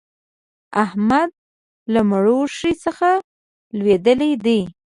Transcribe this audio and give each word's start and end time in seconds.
احمد 0.83 1.29
له 1.93 2.01
مړوښې 2.09 2.71
څخه 2.83 3.09
لوېدلی 3.79 4.33
دی. 4.45 4.61